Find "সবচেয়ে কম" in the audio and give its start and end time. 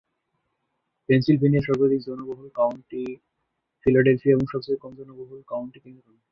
4.53-4.91